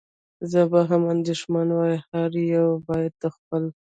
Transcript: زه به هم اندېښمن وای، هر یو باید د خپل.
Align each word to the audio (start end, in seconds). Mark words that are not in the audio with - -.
زه 0.51 0.61
به 0.71 0.79
هم 0.89 1.01
اندېښمن 1.13 1.67
وای، 1.73 1.95
هر 2.09 2.31
یو 2.55 2.69
باید 2.87 3.13
د 3.21 3.23
خپل. 3.35 3.63